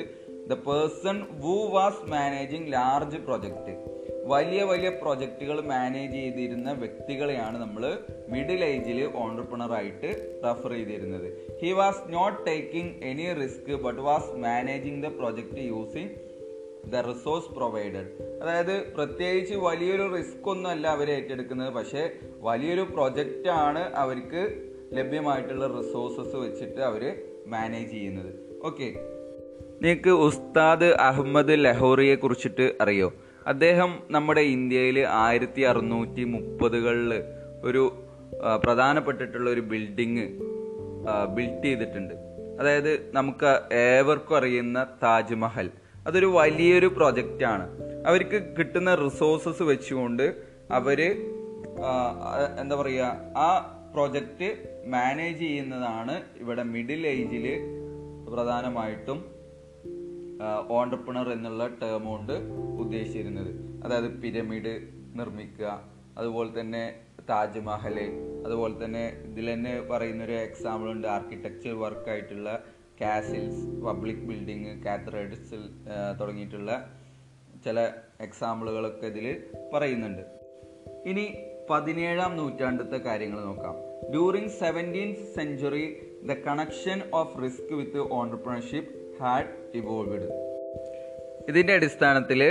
the 0.50 0.54
person 0.54 1.24
who 1.40 1.70
was 1.70 2.12
managing 2.12 2.74
large 2.74 3.18
project 3.18 3.99
വലിയ 4.26 4.64
വലിയ 4.64 4.90
പ്രൊജക്റ്റുകൾ 4.90 5.62
മാനേജ് 5.62 6.14
ചെയ്തിരുന്ന 6.14 6.72
വ്യക്തികളെയാണ് 6.72 7.58
നമ്മൾ 7.62 7.98
മിഡിൽ 8.30 8.64
ഏജിൽ 8.64 9.12
ഓണ്ടർപ്രണറായിട്ട് 9.16 10.42
റെഫർ 10.46 10.72
ചെയ്തിരുന്നത്. 10.72 11.58
He 11.62 11.72
was 11.72 12.02
not 12.10 12.46
taking 12.46 13.04
any 13.04 13.34
risk 13.34 13.82
but 13.82 14.00
was 14.00 14.32
managing 14.32 15.04
the 15.04 15.06
project 15.06 15.58
using 15.58 16.10
the 16.90 16.96
resource 16.96 17.48
provided 17.48 18.40
അതായത് 18.42 18.94
പ്രത്യേകിച്ച് 18.94 19.56
വലിയൊരു 19.56 20.16
റിസ്ക് 20.16 20.50
ഒന്നുമല്ല 20.50 20.88
അവർ 20.88 21.10
ഏറ്റെടുക്കുന്നത് 21.12 21.74
പക്ഷേ 21.74 22.10
വലിയൊരു 22.40 22.82
പ്രൊജക്റ്റാണ് 22.82 23.80
അവർക്ക് 23.80 24.66
ലഭ്യമായിട്ടുള്ള 24.94 25.68
റിസോഴ്സസ് 25.68 26.36
വെച്ചിട്ട് 26.36 26.82
അവർ 26.82 27.24
മാനേജ് 27.48 27.92
ചെയ്യുന്നത്. 27.92 28.62
ഓക്കെ 28.64 28.96
നിങ്ങൾക്ക് 29.82 30.10
ഉസ്താദ് 30.10 30.86
അഹമ്മദ് 30.86 31.66
ലഹോറിയെ 31.66 32.16
കുറിച്ചിട്ട് 32.16 32.74
അറിയോ? 32.82 33.14
അദ്ദേഹം 33.50 34.00
നമ്മുടെ 34.12 34.42
ഇന്ത്യയിൽ 34.42 35.00
ആയിരത്തി 35.00 35.62
അറുന്നൂറ്റി 35.62 36.24
മുപ്പതുകളിൽ 36.24 37.24
ഒരു 37.64 38.04
പ്രധാനപ്പെട്ടിട്ടുള്ള 38.64 39.50
ഒരു 39.50 39.62
ബിൽഡിങ് 39.62 40.28
ബിൽഡ് 41.36 41.66
ചെയ്തിട്ടുണ്ട്. 41.66 42.14
അതായത് 42.60 43.16
നമുക്ക് 43.16 43.74
ഏവർക്കും 43.74 44.38
അറിയുന്ന 44.38 44.88
താജ്മഹൽ. 45.04 45.70
അതൊരു 46.08 46.26
വലിയൊരു 46.26 46.86
പ്രൊജക്റ്റാണ്. 46.86 47.66
അവർക്ക് 48.08 48.56
കിട്ടുന്ന 48.60 48.96
റിസോഴ്സസ് 48.96 49.64
വെച്ചുകൊണ്ട് 49.64 50.36
ആ, 51.84 52.02
എന്താ 52.62 52.76
പറയുക 52.76 53.04
ആ 53.38 53.76
പ്രൊജക്റ്റ് 53.94 54.50
മാനേജ് 54.88 55.40
ചെയ്യുന്നതാണ് 55.40 56.22
ഇവിടെ 56.40 56.64
മിഡിൽ 56.64 57.08
ഏജിൽ 57.08 57.60
പ്രധാനമായിട്ടും 58.34 59.39
ഓണ്ടർപ്രണർ 60.70 61.30
എന്നുള്ള 61.30 61.68
ടേം 61.68 62.06
കൊണ്ട് 62.06 62.34
ഉദ്ദേശിച്ചിരുന്നത്. 62.80 63.84
അതായത് 63.84 64.22
പിരമിഡ് 64.22 64.88
നിർമ്മിക്കുക 65.16 65.84
അതുപോലെ 66.18 66.60
തന്നെ 66.60 66.96
താജ്മഹൽ 67.30 68.00
അതുപോലെ 68.46 68.86
തന്നെ 68.86 69.08
ഇതിൽ 69.08 69.54
തന്നെ 69.54 69.82
പറയുന്നൊരു 69.82 70.32
എക്സാമ്പിൾ 70.32 70.92
ഉണ്ട് 70.92 71.08
ആർക്കിടെക്ചർ 71.08 71.80
വർക്ക് 71.80 72.10
ആയിട്ടുള്ള 72.10 72.64
കാസിൽസ് 73.02 73.82
പബ്ലിക് 73.82 74.18
ബിൽഡിങ് 74.18 74.84
കാത്തറേഡ്സിൽ 74.84 75.62
തുടങ്ങിയിട്ടുള്ള 76.20 76.96
ചില 77.66 77.92
എക്സാമ്പിളുകളൊക്കെ 78.22 79.06
ഇതിൽ 79.06 79.44
പറയുന്നുണ്ട്. 79.74 80.22
ഇനി 81.06 81.34
പതിനേഴാം 81.70 82.38
നൂറ്റാണ്ടത്തെ 82.38 82.98
കാര്യങ്ങൾ 82.98 83.44
നോക്കാം. 83.44 83.76
During 84.10 84.50
seventeenth 84.50 85.36
century 85.36 85.96
the 86.24 86.32
connection 86.32 87.02
of 87.14 87.44
risk 87.44 87.74
with 87.74 88.00
entrepreneurship 88.14 88.99
had 89.22 89.48
evolved 89.78 90.28
ഇതിന്റെ 91.50 91.74
അടിസ്ഥാനത്തിൽ 91.74 92.42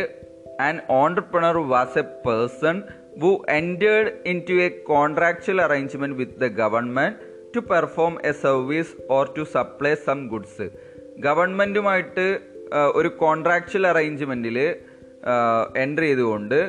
an 0.60 0.80
entrepreneur 0.88 1.56
was 1.56 1.98
a 1.98 2.02
person 2.26 2.82
who 3.18 3.44
entered 3.48 4.10
into 4.50 4.52
a 4.52 4.68
contractual 4.68 5.62
arrangement 5.62 6.16
with 6.16 6.40
the 6.40 6.48
government 6.52 7.16
to 7.54 7.60
perform 7.60 8.14
a 8.24 8.32
service 8.32 8.94
or 9.10 9.32
to 9.38 9.42
supply 9.42 9.94
some 9.94 10.28
goods 10.28 10.66
ഗവൺമെന്റുമായിട്ട് 11.18 12.26
ഒരു 12.94 13.08
contractual 13.08 13.86
അറേഞ്ച്മെന്റിൽ 13.86 14.58
enter 15.76 16.02
ചെയ്തുകൊണ്ട് 16.02 16.60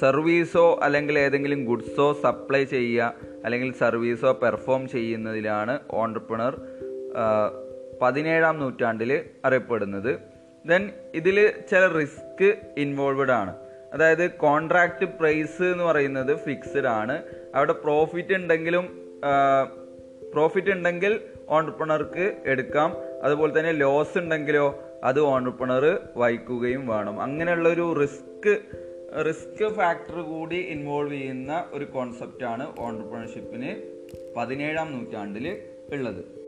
സർവീസോ 0.00 0.78
അല്ലെങ്കിൽ 0.82 1.18
ഏതെങ്കിലും 1.18 1.64
ഗുഡ്സോ 1.64 2.12
supply 2.22 2.64
ചെയ്യുക 2.64 3.14
അല്ലെങ്കിൽ 3.44 3.72
സർവീസോ 3.72 4.32
perform 4.42 4.88
ചെയ്യുന്നതിലാണ് 4.88 5.78
entrepreneur 5.90 6.54
പതിനേഴാം 8.04 8.58
നൂറ്റാണ്ടിൽ 8.58 9.24
അറിയപ്പെടുന്നത്. 9.44 10.18
ദെൻ 10.66 10.90
ഇതിൽ 11.14 11.52
ചില 11.70 11.86
റിസ്ക് 11.86 12.56
ഇൻവോൾവഡ് 12.76 13.30
ആണ്. 13.30 13.56
അതായത് 13.92 14.30
കോൺട്രാക്റ്റ് 14.30 15.06
പ്രൈസ് 15.18 15.62
എന്ന് 15.62 15.84
പറയുന്നത് 15.84 16.36
ഫിക്സ്ഡ് 16.36 16.86
ആണ്. 16.86 17.22
അവിടെ 17.54 17.72
പ്രോഫിറ്റ് 17.72 18.34
ഉണ്ടെങ്കിലും 18.34 18.86
പ്രോഫിറ്റ് 20.32 20.70
ഉണ്ടെങ്കിൽ 20.70 21.20
ഓണ്ടർപ്രണർക്ക് 21.48 22.24
എടുക്കാം. 22.46 22.96
അതുപോലെ 23.22 23.58
തന്നെ 23.58 23.72
ലോസ് 23.72 24.18
ഉണ്ടെങ്കിലോ 24.18 24.66
അത് 25.04 25.20
ഓണ്ടർപ്രണർ 25.20 25.84
വഹിക്കുകയും 26.16 26.86
വേണം. 26.86 27.20
അങ്ങനെയുള്ള 27.20 27.68
ഒരു 27.68 27.86
റിസ്ക് 28.00 28.52
റിസ്ക് 29.26 29.64
ഫാക്ടർ 29.74 30.18
കൂടി 30.20 30.56
ഇൻവോൾവ് 30.56 31.12
ചെയ്യുന്ന 31.12 31.64
ഒരു 31.72 31.84
കോൺസെപ്റ്റാണ് 31.84 32.64
ഓണ്ടർപ്രണർഷിപ്പിന് 32.78 33.70
പതിനേഴാം 34.36 34.88
നൂറ്റാണ്ടിൽ 34.92 35.46
ഉള്ളത്. 35.92 36.43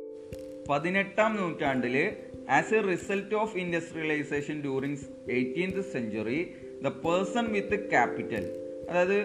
പതിനെട്ടാം 0.69 1.37
നൂറ്റാണ്ടിൽ 1.37 2.17
as 2.49 2.75
a 2.75 2.81
result 2.81 3.35
of 3.35 3.59
industrialisation 3.59 4.61
during 4.61 4.97
eighteenth 5.31 5.81
century 5.93 6.55
the 6.83 6.89
person 6.89 7.53
with 7.53 7.91
capital 7.91 8.45
അതായത് 8.91 9.19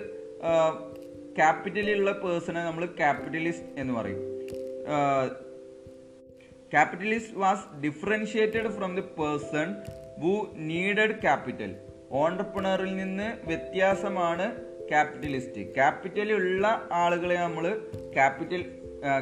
ക്യാപിറ്റലുള്ള 1.37 2.11
പേഴ്സണെ 2.11 2.61
നമ്മൾ 2.61 2.85
ക്യാപിറ്റലിസ്റ്റ് 2.85 3.79
എന്ന് 3.79 3.93
പറയും. 3.93 4.21
Capitalist 6.71 7.37
was 7.37 7.81
differentiated 7.81 8.69
from 8.69 8.95
the 8.95 9.01
person 9.01 9.75
who 10.19 10.53
needed 10.55 11.21
capital 11.21 11.75
ഓണ്ടർപ്രണറിൽ 12.11 12.95
നിന്ന് 12.95 13.47
വ്യത്യാസമാണ് 13.47 14.55
ക്യാപിറ്റലിസ്റ്റ് 14.89 15.73
ക്യാപിറ്റൽ 15.73 16.33
ഉള്ള 16.33 16.87
ആളുകളെ 16.91 17.35
നമ്മൾ 17.35 17.81
ക്യാപിറ്റൽ 18.13 18.61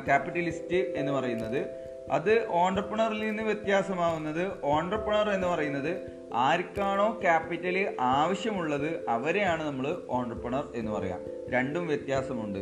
ക്യാപിറ്റലിസ്റ്റ് 0.05 0.75
എന്ന് 0.75 1.11
പറയുന്നത്. 1.11 1.78
അത് 2.11 2.47
ഓണ്ടർപ്രണറിൽ 2.49 3.19
നിന്ന് 3.19 3.43
വ്യത്യാസമാവുന്നത് 3.43 4.51
ഓണ്ടർപ്രണർ 4.63 5.29
എന്ന് 5.29 5.47
പറയുന്നത് 5.47 6.19
ആർക്കാണോ 6.33 7.19
ക്യാപിറ്റൽ 7.21 7.95
ആവശ്യമുള്ളത് 7.99 9.09
അവരെയാണ് 9.09 9.63
നമ്മൾ 9.63 10.03
ഓണ്ടർപ്രണർ 10.09 10.71
എന്ന് 10.75 10.91
പറയാം. 10.91 11.51
രണ്ടും 11.51 11.87
വ്യത്യാസമുണ്ട്. 11.87 12.59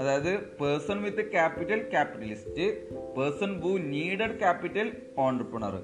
അതായത് 0.00 0.38
person 0.38 1.02
with 1.02 1.30
capital 1.30 1.90
capitalist 1.90 2.90
person 3.16 3.60
who 3.60 3.78
needed 3.78 4.38
capital 4.38 4.92
entrepreneur 5.18 5.82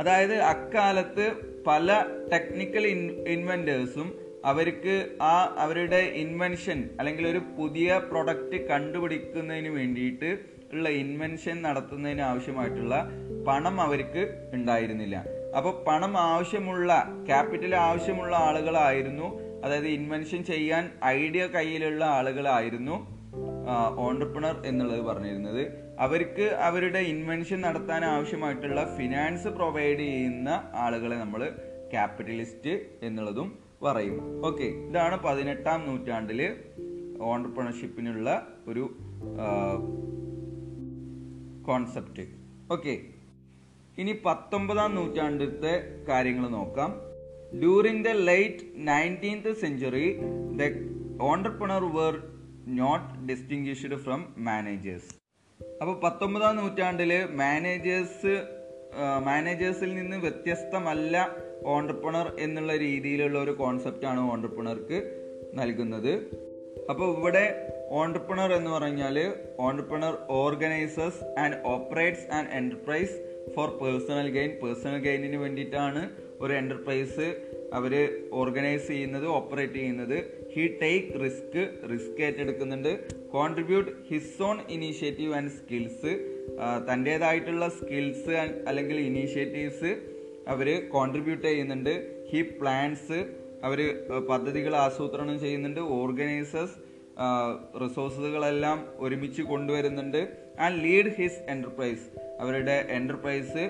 അതായത് 0.00 0.34
അക്കാലത്ത് 0.34 1.32
പല 1.66 2.04
ടെക്നിക്കൽ 2.32 2.86
ഇൻവെന്റേഴ്സും 3.28 4.27
അവർക്ക് 4.44 5.18
ആ 5.22 5.54
അവരുടെ 5.58 5.96
ഇൻവെൻഷൻ 5.96 6.90
അല്ലെങ്കിൽ 6.98 7.28
ഒരു 7.28 7.38
പുതിയ 7.38 8.00
പ്രൊഡക്റ്റ് 8.10 8.68
കണ്ടുപിടിക്കുന്നതിന് 8.68 9.68
വേണ്ടിയിട്ട് 9.68 10.38
ഉള്ള 10.72 10.88
ഇൻവെൻഷൻ 10.88 11.62
നടത്തുന്നതിന് 11.62 12.20
ആവശ്യമായിട്ടുള്ള 12.20 13.08
പണം 13.46 13.80
അവർക്ക് 13.80 14.50
ഉണ്ടായിരുന്നില്ല. 14.52 15.24
അപ്പോൾ 15.56 15.84
പണം 15.84 16.18
ആവശ്യമുള്ള 16.18 17.04
ക്യാപിറ്റൽ 17.26 17.76
ആവശ്യമുള്ള 17.76 18.36
ആളുകളായിരുന്നു. 18.36 19.40
അതായത് 19.64 19.86
ഇൻവെൻഷൻ 19.86 20.44
ചെയ്യാൻ 20.44 20.90
ഐഡിയ 21.04 21.46
കയ്യിലുള്ള 21.46 22.04
ആളുകളായിരുന്നു 22.04 23.18
ഓണ്ടർപ്രണർ 23.98 24.66
എന്നുള്ളത് 24.66 25.00
പറഞ്ഞിരുന്നത്. 25.00 25.72
അവർക്ക് 25.98 26.42
അവരുടെ 26.42 26.98
ഇൻവെൻഷൻ 26.98 27.60
നടത്താൻ 27.60 28.04
ആവശ്യമായിട്ടുള്ള 28.04 28.96
ഫിനാൻസ് 28.98 29.48
പ്രൊവൈഡ് 29.48 29.98
ചെയ്യുന്ന 29.98 30.70
ആളുകളെ 30.74 31.16
നമ്മൾ 31.16 31.50
ക്യാപിറ്റലിസ്റ്റ് 31.90 32.70
എന്നുള്ളതും 33.02 33.67
പറയും. 33.82 34.44
ഓക്കെ 34.46 34.64
ഇതാണ് 34.88 35.16
പതിനെട്ടാം 35.24 35.86
നൂറ്റാണ്ടിൽ 35.86 36.40
ഓണ്ടർപ്രണർഷിപ്പിനുള്ള 37.20 38.28
ഒരു 38.68 38.84
കോൺസെപ്റ്റ് 41.66 42.24
ഓക്കെ 42.72 42.94
ഇനി 43.98 44.12
പത്തൊമ്പതാം 44.24 44.94
നൂറ്റാണ്ടിലത്തെ 44.94 46.04
കാര്യങ്ങൾ 46.08 46.48
നോക്കാം. 46.48 46.90
During 47.60 48.04
the 48.04 48.08
late 48.08 48.64
nineteenth 48.88 49.50
century 49.56 50.06
the 50.60 50.64
entrepreneur 51.22 51.84
were 51.96 52.14
not 52.80 53.26
distinguished 53.28 53.96
from 53.96 54.20
managers 54.38 55.10
അപ്പോൾ 55.80 56.00
പത്തൊമ്പതാം 56.00 56.56
നൂറ്റാണ്ടിൽ 56.56 57.12
മാനേജേഴ്സ് 57.34 58.34
മാനേജേഴ്സിൽ 59.24 59.94
നിന്ന് 59.94 60.16
വ്യത്യസ്തമല്ല 60.16 61.16
ഓണ്ടർപ്രണർ 61.64 62.32
എന്നുള്ള 62.38 62.76
രീതിയിലുള്ള 62.76 63.38
ഒരു 63.38 63.50
കോൺസെപ്റ്റാണ് 63.50 64.20
ഓണ്ടർപ്രണർക്ക് 64.32 64.98
നൽകുന്നത്. 65.54 66.12
അപ്പോൾ 66.90 67.18
ഇവിടെ 67.18 67.44
ഓണ്ടർപ്രണർ 67.90 68.52
എന്ന് 68.52 68.70
പറഞ്ഞാൽ 68.70 69.34
entrepreneur 69.58 70.16
organises 70.28 71.38
and 71.38 71.56
operates 71.64 72.26
and 72.30 72.48
enterprise 72.52 73.16
for 73.54 73.68
personal 73.68 74.28
gain 74.28 74.50
personal 74.62 74.98
ഗെയിനിന് 74.98 75.36
വേണ്ടിയിട്ടാണ് 75.36 76.10
ഒരു 76.40 76.52
എന്റർപ്രൈസ് 76.52 77.26
അവർ 77.72 78.20
ഓർഗനൈസ് 78.32 78.86
ചെയ്യുന്നത് 78.88 79.26
ഓപ്പറേറ്റ് 79.26 79.74
ചെയ്യുന്നത്. 79.74 80.18
He 80.54 80.66
take 80.82 81.24
risk 81.24 81.88
risk 81.92 82.22
ഏറ്റെടുക്കുന്നുണ്ട്. 82.22 82.98
Contribute 83.32 83.90
his 84.10 84.42
own 84.42 84.58
initiative 84.70 85.34
and 85.34 85.50
skills 85.50 86.12
തന്റേതായിട്ടുള്ള 86.90 87.68
skills 87.68 88.30
അല്ലെങ്കിൽ 88.68 89.00
ഇനീഷ്യേറ്റീവ്സ് 89.00 90.17
അവർ 90.48 90.88
കോൺട്രിബ്യൂട്ട് 90.88 91.46
ചെയ്യുന്നുണ്ട്. 91.46 91.94
ഹി 92.32 92.42
പ്ലാൻസ് 92.60 93.18
അവർ 93.64 93.80
പദ്ധതികൾ 94.30 94.76
ആസൂത്രണം 94.76 95.40
ചെയ്യുന്നുണ്ട്. 95.40 95.80
ഓർഗനൈസേഴ്സ് 95.80 96.76
റിസോഴ്സുകളെല്ലാം 97.82 98.88
ഒരുമിച്ച് 98.96 99.42
കൊണ്ടുവരുന്നുണ്ട്. 99.42 100.20
ആൻഡ് 100.60 100.84
ലീഡ് 100.84 101.14
ഹിസ് 101.18 101.40
എന്റർപ്രൈസ് 101.48 102.06
അവരുടെ 102.40 102.86
എന്റർപ്രൈസ് 102.88 103.64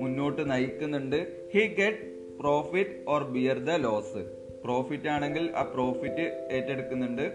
മുന്നോട്ട് 0.00 0.50
നയിക്കുന്നുണ്ട്. 0.50 1.48
He 1.54 1.66
get 1.66 2.14
profit 2.40 3.04
or 3.08 3.24
bear 3.24 3.58
the 3.58 3.70
loss 3.70 4.22
profit 4.64 5.08
ആണെങ്കിൽ 5.08 5.50
ആ 5.56 5.62
പ്രോഫിറ്റ് 5.62 6.48
ഏറ്റെടുക്കുന്നുണ്ട്. 6.52 7.26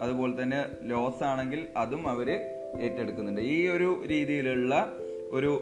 അതുപോലെ 0.00 0.42
തന്നെ 0.42 0.60
ലോസ് 0.82 1.24
ആണെങ്കിൽ 1.24 1.66
അതും 1.76 2.08
അവർ 2.08 2.30
ഏറ്റെടുക്കുന്നുണ്ട്. 2.80 3.40
ഈ 3.40 3.68
ഒരു 3.68 4.02
രീതിയിലുള്ള 4.06 4.92
ഒരു 5.30 5.52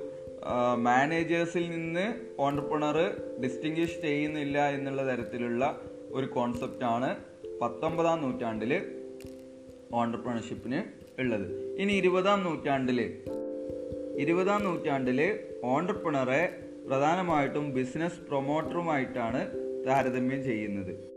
മാനേജേഴ്സിൽ 0.77 1.71
നിന്ന് 1.71 2.15
ഓണ്ടർപ്രണർ 2.39 2.97
ഡിസ്റ്റിങ്ഷ് 3.43 4.01
ചെയ്യുന്നില്ല 4.01 4.69
എന്നുള്ള 4.69 5.05
തരത്തിലുള്ള 5.13 5.81
ഒരു 6.11 6.27
കോൺസെപ്റ്റാണ് 6.27 7.17
പത്തൊമ്പതാം 7.61 8.23
നൂറ്റാണ്ടിൽ 8.23 8.73
ഓണ്ടർപ്രണർഷിപ്പിന് 9.93 10.83
ഉള്ളത്. 11.21 11.77
ഇനി 11.77 11.93
ഇരുപതാം 11.93 12.45
നൂറ്റാണ്ടിൽ 12.45 13.23
ഇരുപതാം 14.19 14.65
നൂറ്റാണ്ടിൽ 14.65 15.41
ഓണ്ടർപ്രണറെ 15.65 16.61
പ്രധാനമായിട്ടും 16.89 17.75
ബിസിനസ് 17.75 18.21
പ്രൊമോട്ടറുമായിട്ടാണ് 18.21 19.47
താരതമ്യം 19.87 20.45
ചെയ്യുന്നത്. 20.45 21.15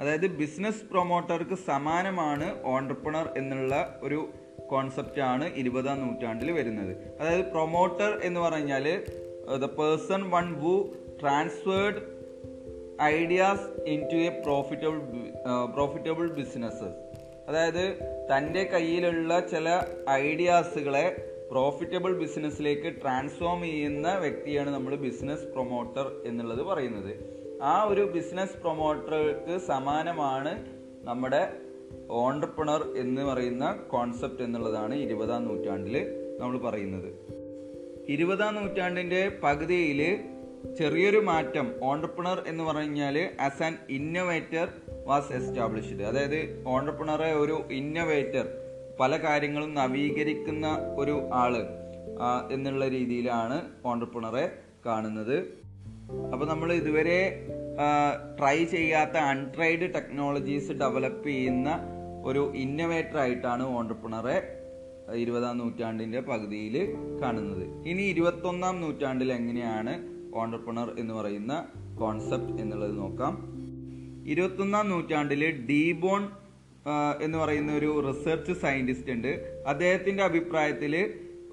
അതായത് 0.00 0.26
ബിസിനസ് 0.26 0.84
പ്രൊമോട്ടർക്ക് 0.84 1.54
സമാനമാണ് 1.54 2.62
ഓണ്ടർപ്രണർ 2.64 3.32
എന്നുള്ള 3.36 4.00
ഒരു 4.02 4.28
കോൺസെപ്റ്റ് 4.70 5.22
ആണ് 5.32 5.46
ഇരുപതാം 5.62 5.98
നൂറ്റാണ്ടിൽ 6.04 6.50
വരുന്നത്. 6.58 6.92
അതായത് 7.20 7.44
പ്രൊമോട്ടർ 7.54 8.12
എന്ന് 8.28 8.40
പറഞ്ഞാൽ 8.40 8.86
the 9.64 9.68
person 9.80 10.22
one 10.30 10.46
who 10.64 10.74
transferred 11.20 12.00
ideas 13.02 13.66
into 14.12 14.18
a 14.28 14.30
profitable 14.44 14.98
profitable 15.74 16.26
businesses 16.40 16.98
അതായത് 17.48 17.84
തന്റെ 18.30 18.62
കയ്യിലുള്ള 18.64 19.40
ചില 19.52 19.68
ഐഡിയാസുകളെ 20.24 21.06
പ്രോഫിറ്റബിൾ 21.50 22.10
ബിസിനസ്സിലേക്ക് 22.18 22.90
ട്രാൻസ്ഫോം 23.02 23.60
ചെയ്യുന്ന 23.62 24.08
വ്യക്തിയാണ് 24.24 24.70
നമ്മൾ 24.74 24.92
ബിസിനസ് 25.06 25.46
പ്രൊമോട്ടർ 25.54 26.06
എന്നുള്ളത് 26.24 26.62
പറയുന്നത്. 26.70 27.12
ആ 27.62 27.72
ഒരു 27.82 28.02
ബിസിനസ് 28.14 28.56
പ്രൊമോട്ടർക്ക് 28.62 29.56
സമാനമാണ് 29.66 30.52
നമ്മുടെ 31.08 31.42
ഓണ്ടർപ്രണർ 32.10 32.82
എന്ന് 32.96 33.22
പറയുന്ന 33.22 33.72
കോൺസെപ്റ്റ് 33.72 34.42
എന്നുള്ളതാണ് 34.42 34.94
ഇരുപതാം 34.94 35.44
നൂറ്റാണ്ടിൽ 35.44 35.96
നമ്മൾ 36.40 36.58
പറയുന്നത്. 36.58 37.08
ഇരുപതാം 38.08 38.54
നൂറ്റാണ്ടിന്റെ 38.54 39.32
പകുതിയിൽ 39.42 40.18
ചെറിയൊരു 40.78 41.18
മാറ്റം 41.18 41.74
ഓണ്ടർപ്രണർ 41.82 42.44
എന്ന് 42.46 42.64
പറഞ്ഞാൽ 42.64 43.28
as 43.40 43.62
an 43.62 43.76
innovator 43.90 44.68
was 45.06 45.32
established 45.32 46.02
അതായത് 46.02 46.64
ഓണ്ടർപ്രണറെ 46.66 47.32
ഒരു 47.32 47.62
ഇന്നോവേറ്റർ 47.70 48.46
പല 49.00 49.16
കാര്യങ്ങളും 49.16 49.74
നവീകരിക്കുന്ന 49.74 50.94
ഒരു 50.96 51.20
ആൾ 51.32 51.56
എന്നുള്ള 52.52 52.88
രീതിയിലാണ് 52.88 53.62
ഓണ്ടർപ്രണറെ 53.84 54.52
കാണുന്നത്. 54.86 55.60
അപ്പൊ 56.32 56.46
നമ്മൾ 56.46 56.72
ഇതുവരെ 56.72 57.46
ട്രൈ 58.38 58.64
ചെയ്യാത്ത 58.64 59.16
അൺട്രൈഡ് 59.32 59.94
ടെക്നോളജീസ് 59.94 60.72
ഡെവലപ്പ് 60.72 61.28
ചെയ്യുന്ന 61.28 61.68
ഒരു 62.24 62.52
ഇന്നോവേറ്റർ 62.54 63.18
ആയിട്ടാണ് 63.18 63.62
ഓണ്ടർപ്രണറെ 63.62 64.36
ഇരുപതാം 65.14 65.58
നൂറ്റാണ്ടിന്റെ 65.58 66.20
പകുതിയിൽ 66.20 66.74
കാണുന്നത്. 67.22 67.88
ഇനി 67.88 68.02
ഇരുപത്തൊന്നാം 68.02 68.80
നൂറ്റാണ്ടിൽ 68.80 69.32
എങ്ങനെയാണ് 69.32 69.94
ഓണ്ടർപ്രണർ 70.34 70.88
എന്ന് 70.98 71.14
പറയുന്ന 71.14 71.54
കോൺസെപ്റ്റ് 71.98 72.60
എന്നുള്ളത് 72.62 72.98
നോക്കാം. 72.98 73.32
ഇരുപത്തൊന്നാം 74.26 74.88
നൂറ്റാണ്ടിൽ 74.88 75.66
ഡീബോൺ 75.66 76.22
ബോൺ 76.22 77.20
എന്ന് 77.22 77.38
പറയുന്ന 77.38 77.72
ഒരു 77.72 77.90
റിസർച്ച് 78.08 78.52
സയന്റിസ്റ്റ് 78.52 79.12
ഉണ്ട്. 79.12 79.32
അദ്ദേഹത്തിന്റെ 79.66 80.22
അഭിപ്രായത്തിൽ 80.22 80.94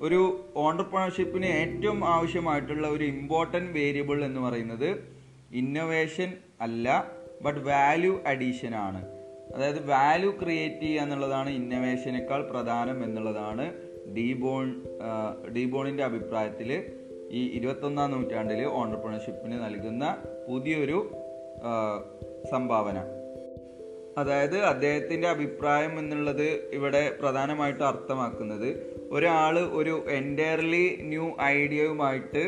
ഒരു 0.01 0.19
ഓണ്ടർപ്രണർഷിപ്പിന് 0.55 1.45
ഏറ്റവും 1.45 2.05
ആവശ്യമായിട്ടുള്ള 2.05 2.87
ഒരു 2.87 3.03
ഇമ്പോർട്ടന്റ് 3.03 3.71
വേരിയബിൾ 3.71 4.25
എന്ന് 4.25 4.39
പറയുന്നത് 4.39 4.89
ഇന്നോവേഷൻ 5.51 6.29
അല്ല 6.61 6.87
ബട്ട് 7.41 7.59
വാല്യൂ 7.59 8.13
അഡീഷൻ 8.25 8.75
ആണ്. 8.75 9.01
അതായത് 9.55 9.81
വാല്യൂ 9.87 10.31
ക്രിയേറ്റ് 10.31 10.81
ചെയ്യുക 10.81 11.01
എന്നുള്ളതാണ് 11.01 11.49
ഇന്നോവേഷനേക്കാൾ 11.49 12.41
പ്രധാനം 12.51 13.03
എന്നുള്ളതാണ് 13.03 13.65
ഡീബോൺ 14.17 14.67
ഡീബോണിന്റെ 15.55 16.03
അഭിപ്രായത്തിൽ 16.03 16.69
ഈ 17.31 17.41
ഇരുപത്തൊന്നാം 17.57 18.11
നൂറ്റാണ്ടിൽ 18.11 18.65
ഓണ്ടർപ്രണർഷിപ്പിന് 18.79 19.57
നൽകുന്ന 19.65 20.03
പുതിയൊരു 20.47 20.99
സംഭാവന. 22.51 22.97
അതായത് 24.17 24.57
അദ്ദേഹത്തിന്റെ 24.65 25.27
അഭിപ്രായം 25.27 25.99
എന്നുള്ളത് 25.99 26.47
ഇവിടെ 26.77 27.17
പ്രധാനമായിട്ട് 27.21 27.83
അർത്ഥമാക്കുന്നത് 27.83 28.69
ഒരാൾ 29.11 29.59
ഒരു 29.59 30.03
എന്റയർലി 30.09 30.97
ന്യൂ 31.01 31.31
ഐഡിയയുമായിട്ട് 31.41 32.43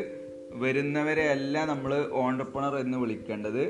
വരുന്നവരെ 0.53 1.29
അല്ല 1.29 1.65
നമ്മൾ 1.65 2.07
ഓണ്ടർപ്രണർ 2.11 2.75
എന്ന് 2.77 2.97
വിളിക്കേണ്ടത്. 2.97 3.63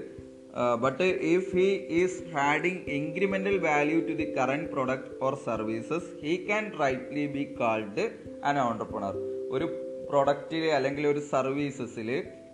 But 0.82 1.04
if 1.04 1.58
he 1.58 1.68
is 1.90 2.24
adding 2.34 2.84
incremental 2.90 3.58
value 3.58 4.00
to 4.00 4.14
the 4.14 4.34
current 4.38 4.72
product 4.72 5.12
or 5.22 5.36
services 5.46 6.10
he 6.24 6.36
can 6.36 6.72
rightly 6.80 7.26
be 7.26 7.56
called 7.60 8.06
an 8.44 8.60
entrepreneur 8.60 9.16
ഒരു 9.50 9.66
പ്രൊഡക്റ്റിൽ 10.10 10.66
അല്ലെങ്കിൽ 10.70 11.08
ഒരു 11.08 11.20
സർവീസസിൽ 11.20 12.10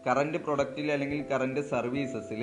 കറന്റ് 0.08 0.38
പ്രൊഡക്റ്റിൽ 0.38 0.92
അല്ലെങ്കിൽ 0.92 1.26
കറന്റ് 1.32 1.62
സർവീസസിൽ 1.62 2.42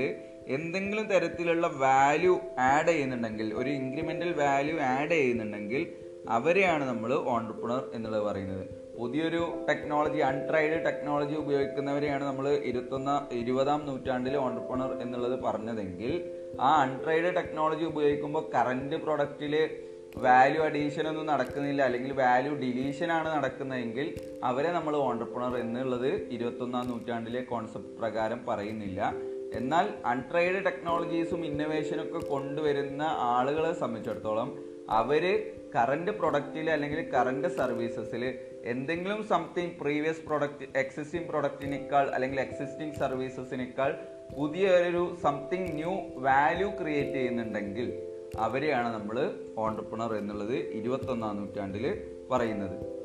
എന്തെങ്കിലും 0.49 1.07
തരത്തിലുള്ള 1.07 1.67
വാല്യൂ 1.67 2.39
ആഡ് 2.59 2.89
ചെയ്യുന്നുണ്ടെങ്കിൽ 2.89 3.55
ഒരു 3.55 3.71
ഇൻക്രിമെന്റൽ 3.71 4.33
വാല്യൂ 4.33 4.79
ആഡ് 4.81 5.11
ചെയ്യുന്നുണ്ടെങ്കിൽ 5.11 5.83
അവരെയാണ് 6.29 6.85
നമ്മൾ 6.85 7.13
ഓണ്ടർപ്രണർ 7.15 7.91
എന്നുള്ളത് 7.95 8.23
പറയുന്നത്. 8.23 8.65
പുതിയൊരു 8.99 9.65
ടെക്നോളജി 9.69 10.19
അൺട്രൈഡ് 10.19 10.85
ടെക്നോളജി 10.85 11.35
ഉപയോഗിക്കുന്നവരെയാണ് 11.35 12.25
നമ്മൾ 12.25 12.49
ഇരുപത്തൊന്ന 12.49 13.29
ഇരുപതാം 13.33 13.87
നൂറ്റാണ്ടിൽ 13.87 14.37
ഓണ്ടർപ്രണർ 14.37 15.03
എന്നുള്ളത് 15.03 15.41
പറഞ്ഞതെങ്കിൽ 15.45 16.13
ആ 16.61 16.83
അൺട്രൈഡ് 16.83 17.35
ടെക്നോളജി 17.37 17.85
ഉപയോഗിക്കുമ്പോൾ 17.85 18.51
കറന്റ് 18.55 18.97
പ്രൊഡക്റ്റിൽ 18.97 19.71
വാല്യൂ 20.17 20.63
അഡീഷൻ 20.63 21.09
ഒന്നും 21.09 21.27
നടക്കുന്നില്ല 21.27 21.83
അല്ലെങ്കിൽ 21.83 22.13
വാല്യൂ 22.13 22.55
ഡിലീഷൻ 22.55 23.13
ആണ് 23.13 23.29
നടക്കുന്നതെങ്കിൽ 23.37 24.15
അവരെ 24.45 24.73
നമ്മൾ 24.73 24.97
ഓണ്ടർപ്രണർ 24.97 25.57
എന്നുള്ളത് 25.57 26.31
ഇരുപത്തൊന്നാം 26.31 26.89
നൂറ്റാണ്ടിലെ 26.89 27.41
കോൺസെപ്റ്റ് 27.43 27.99
പ്രകാരം 27.99 28.47
പറയുന്നില്ല. 28.49 29.13
എന്നാൽ 29.55 29.89
അൺട്രൈഡ് 30.05 30.65
ടെക്നോളജീസും 30.65 31.45
ഇന്നോവേഷനൊക്കെ 31.45 32.19
കൊണ്ടുവരുന്ന 32.19 33.03
ആളുകളെ 33.03 33.73
സംബന്ധിച്ചിടത്തോളം 33.73 34.72
അവർ 34.91 35.53
കറണ്ട് 35.75 36.11
പ്രൊഡക്റ്റിൽ 36.11 36.71
അല്ലെങ്കിൽ 36.71 37.11
കറണ്ട് 37.11 37.49
സർവീസസിൽ 37.49 38.39
എന്തെങ്കിലും 38.65 39.23
സംതിങ് 39.23 39.71
പ്രീവിയസ് 39.81 40.27
പ്രൊഡക്റ്റ് 40.27 40.79
എക്സിസ്റ്റിംഗ് 40.79 41.29
പ്രൊഡക്റ്റിനേക്കാൾ 41.29 42.09
അല്ലെങ്കിൽ 42.09 42.41
എക്സിസ്റ്റിംഗ് 42.41 42.95
സർവീസസിനേക്കാൾ 42.95 43.97
പുതിയ 44.37 44.69
ഒരു 44.69 45.17
സംതിങ് 45.23 45.73
ന്യൂ 45.73 46.01
വാല്യൂ 46.17 46.71
ക്രിയേറ്റ് 46.71 47.13
ചെയ്യുന്നുണ്ടെങ്കിൽ 47.13 48.03
അവരെയാണ് 48.39 48.95
നമ്മൾ 48.95 49.31
ഓണ്ടർപ്രണർ 49.59 50.15
എന്നുള്ളത് 50.15 50.57
ഇരുപത്തൊന്നാം 50.57 51.37
നൂറ്റാണ്ടിൽ 51.37 52.03
പറയുന്നത്. 52.31 53.03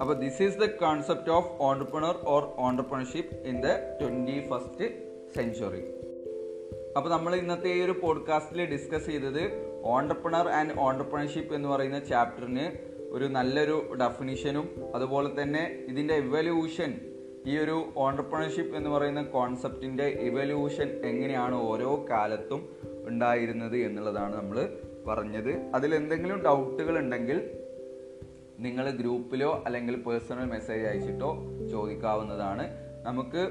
അപ്പോൾ 0.00 0.14
this 0.14 0.42
is 0.42 0.58
the 0.58 0.64
concept 0.64 1.30
of 1.30 1.62
entrepreneur 1.62 2.16
or 2.24 2.52
entrepreneurship 2.56 3.36
in 3.36 3.60
the 3.60 3.66
twenty 4.00 4.48
first 4.50 4.84
century 5.34 5.82
അപ്പോൾ 6.96 7.10
നമ്മൾ 7.10 7.36
ഇന്നത്തെ 7.36 7.68
ഈ 7.68 7.80
ഒരു 7.80 7.92
പോഡ്കാസ്റ്റിൽ 8.02 8.64
ഡിസ്കസ് 8.64 9.06
ചെയ്തത് 9.06 9.69
ഓണ്ടർപ്രണർ 9.84 10.48
ആൻഡ് 10.48 10.72
ഓണ്ടർപ്രണർഷിപ്പ് 10.78 11.54
എന്ന് 11.54 11.68
പറയുന്ന 11.68 11.98
ചാപ്റ്ററിന് 11.98 12.72
ഒരു 13.10 13.24
നല്ലൊരു 13.24 13.96
ഡെഫിനിഷനും 14.00 14.92
അതുപോലെ 14.94 15.42
തന്നെ 15.42 15.84
ഇതിന്റെ 15.88 16.14
ഇവല്യൂഷൻ 16.14 17.00
ഈ 17.46 17.58
ഒരു 17.58 17.92
ഓണ്ടർപ്രണർഷിപ്പ് 17.96 18.76
എന്ന് 18.76 18.90
പറയുന്ന 18.90 19.22
കോൺസെപ്റ്റിന്റെ 19.22 20.04
ഇവല്യൂഷൻ 20.04 20.88
എങ്ങനെയാണ് 21.04 21.54
ഓരോ 21.54 22.06
കാലത്തും 22.10 22.76
ഉണ്ടായിരുന്നത് 23.06 23.76
എന്നുള്ളതാണ് 23.76 24.36
നമ്മൾ 24.36 24.78
പറഞ്ഞത്. 25.06 25.56
അതിൽ 25.74 25.94
എന്തെങ്കിലും 25.94 26.42
ഡൗട്ടുകൾ 26.42 26.98
ഉണ്ടെങ്കിൽ 26.98 27.50
നിങ്ങൾ 28.58 28.90
ഗ്രൂപ്പിലോ 28.90 29.62
അല്ലെങ്കിൽ 29.66 29.96
പേഴ്സണൽ 29.96 30.44
മെസ്സേജ് 30.44 30.86
അയച്ചിട്ടോ 30.86 31.36
ചോദിക്കാവുന്നതാണ്. 31.70 32.70
നമുക്ക് 33.02 33.48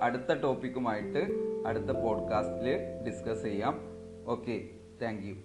അടുത്ത 0.00 0.32
ടോപ്പിക്കുമായിട്ട് 0.32 1.26
അടുത്ത 1.66 1.90
പോഡ്കാസ്റ്റിൽ 1.90 2.76
ഡിസ്കസ് 3.06 3.42
ചെയ്യാം. 3.42 3.80
Okay 4.26 4.70
Thank 4.98 5.24
you. 5.24 5.36